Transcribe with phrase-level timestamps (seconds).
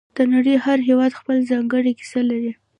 [0.17, 2.51] د نړۍ هر هېواد خپله ځانګړې کیسه لري